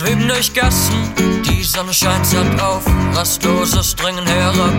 [0.00, 1.12] Schweben durch Gassen,
[1.44, 2.82] die Sonne scheint satt auf,
[3.14, 4.72] rastloses Dringen herab.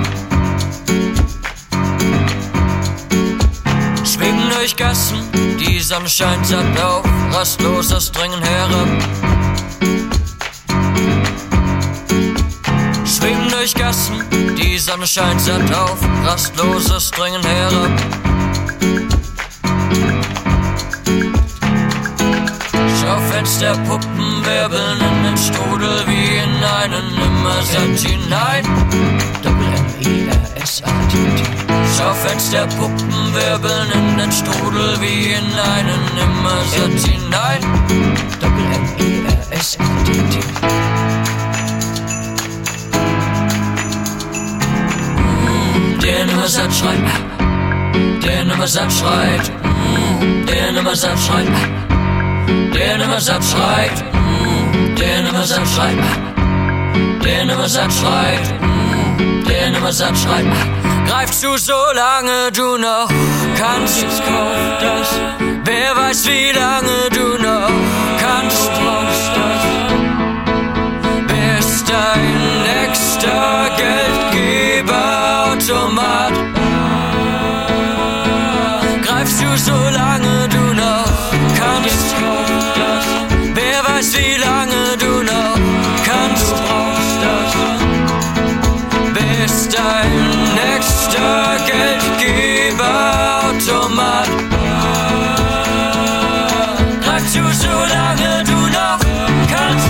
[4.04, 5.20] Schweben durch Gassen,
[5.60, 8.88] die Sonne scheint satt auf, rastloses Dringen herab.
[13.06, 14.24] Schweben durch Gassen,
[14.58, 17.92] die Sonne scheint satt auf, rastloses Dringen herab.
[23.00, 25.11] Schaufenster Puppen wirbeln
[25.42, 28.64] Strudel wie in einen Nimmersatt hinein.
[29.42, 31.40] Doppel-M-E-R-S-A-T-T.
[31.98, 37.62] Schaufenster Puppen wirbeln in den Strudel wie in einen Nimmersatt hinein.
[38.40, 40.36] Doppel-M-E-R-S-A-T-T.
[46.04, 47.10] Der Nimmersatt schreit,
[48.24, 49.52] der Nimmersatt schreit,
[50.48, 51.48] der Nimmersatt schreit,
[52.74, 54.04] der Nimmersatt schreit,
[55.02, 55.98] der Nimmersatt schreit,
[57.24, 58.48] der Nimmersatt schreit,
[59.48, 60.46] der Nimmersatt schreit.
[61.08, 63.10] Greif zu, solange du noch
[63.58, 65.10] kannst, kauf das.
[65.66, 67.72] Wer weiß, wie lange du noch
[68.20, 69.11] kannst, brauchst
[93.92, 94.28] Geldgeberautomat
[97.04, 99.00] greifst du, solange du noch
[99.50, 99.90] kannst.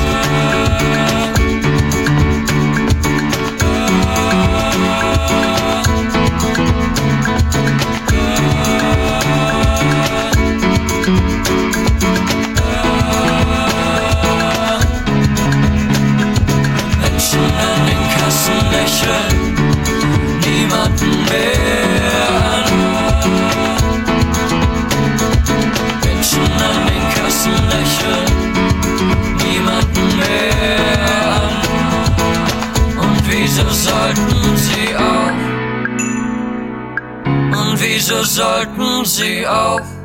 [17.01, 17.85] Menschen an
[18.17, 19.35] Kassen lächeln,
[20.41, 21.60] niemanden mehr
[33.61, 35.31] wieso sollten sie auch?
[37.25, 40.00] Und wieso sollten sie auch?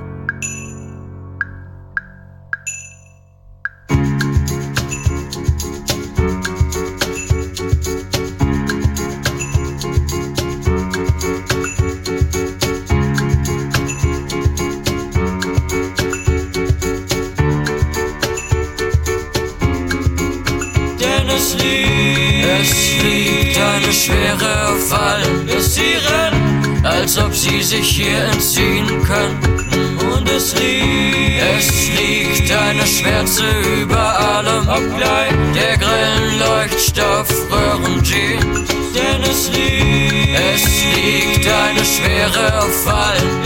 [21.37, 28.87] Es liegt, es liegt eine Schwere auf allen, rennen, als ob sie sich hier entziehen
[29.05, 29.67] könnten.
[29.99, 33.45] Und es liegt, es liegt eine Schwärze
[33.83, 38.69] über allem, obgleich der grellen Leuchtstoffröhren Jeans.
[38.95, 40.65] Denn es liegt, es
[40.95, 43.43] liegt eine Schwere auf allen,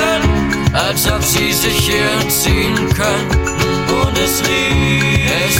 [0.00, 3.38] rennen, als ob sie sich hier entziehen könnten.
[4.02, 5.59] Und es liegt, es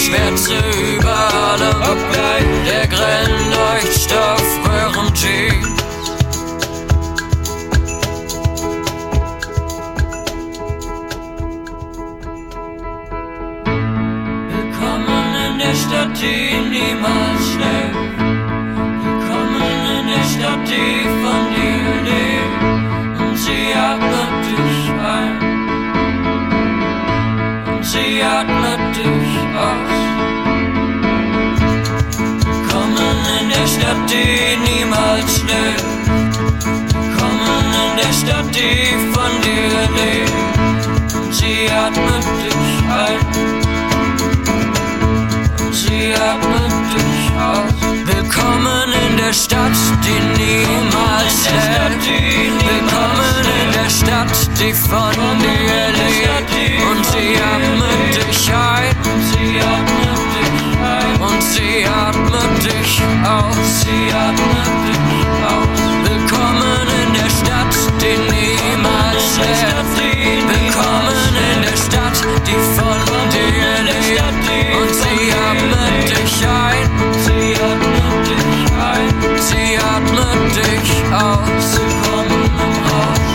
[0.00, 0.56] Schwärze
[0.96, 1.18] über
[1.50, 5.68] allem, obgleich der grellen Leuchtstoffröhren Jeans.
[14.48, 17.94] Willkommen in der Stadt, die niemals schläft.
[19.04, 19.64] Willkommen
[19.98, 22.62] in der Stadt, die von dir lebt.
[23.20, 24.82] Und sie atmet dich
[25.18, 25.34] ein.
[27.74, 28.69] Und sie atmet
[29.56, 30.00] aus.
[32.44, 35.84] Willkommen in der Stadt, die niemals schläft.
[36.94, 41.14] Willkommen in der Stadt, die von dir lebt.
[41.16, 43.20] Und sie atmet dich ein.
[45.72, 47.74] Sie atmet dich aus.
[48.06, 52.06] Willkommen in der Stadt, die niemals schläft.
[52.06, 56.50] Willkommen in der Stadt, die von dir lebt.
[56.90, 59.09] Und sie atmet dich ein.
[61.20, 63.82] Und sie atmet dich aus.
[63.82, 65.80] Sie atmet dich aus.
[66.04, 69.96] Willkommen in der Stadt, die niemals schläft.
[70.48, 72.98] Willkommen in der Stadt, die von
[73.32, 74.30] dir lebt.
[74.76, 76.86] Und sie atmet dich ein.
[77.24, 78.60] Sie atmet dich
[78.92, 79.08] ein.
[79.38, 81.66] Sie atmet dich aus.
[81.80, 83.30] Willkommen im Rausch.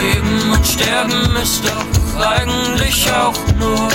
[0.00, 1.90] Leben und Sterben ist doch
[2.20, 2.79] eigentlich
[3.12, 3.88] auch nur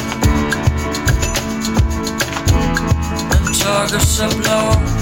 [3.45, 4.94] ein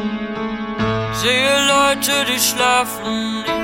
[0.00, 0.30] Tagesablauf.
[1.90, 3.60] Leute, die schlafen nie.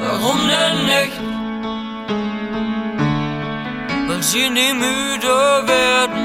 [0.00, 1.20] Warum denn nicht?
[4.08, 5.38] Weil sie nie müde
[5.74, 6.24] werden.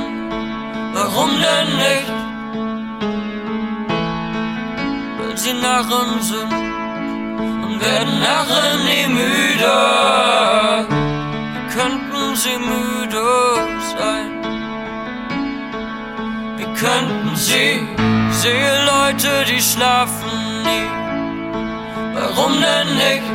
[0.93, 2.11] Warum denn nicht?
[5.19, 6.53] Weil sie Narren sind
[7.63, 9.77] und werden Narren nie müde.
[11.75, 13.27] Könnten sie müde
[13.95, 14.32] sein?
[16.83, 17.79] Könnten sie?
[18.31, 20.33] Sehe Leute, die schlafen
[20.63, 20.87] nie.
[22.13, 23.29] Warum denn nicht?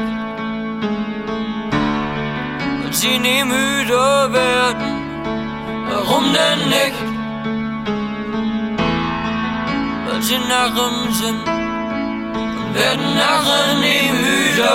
[2.82, 4.92] Weil sie nie müde werden.
[5.88, 7.06] Warum denn nicht?
[10.06, 11.48] Weil sie Narren sind
[12.58, 14.74] und werden Narren nie müde.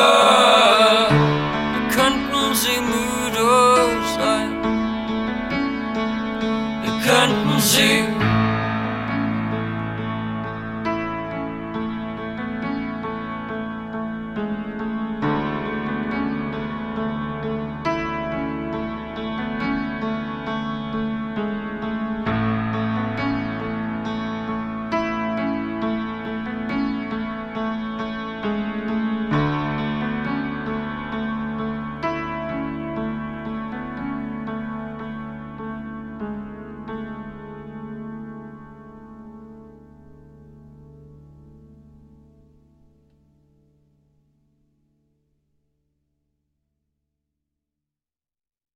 [1.74, 3.52] Wie könnten sie müde
[4.18, 4.52] sein?
[6.82, 8.23] Wie könnten sie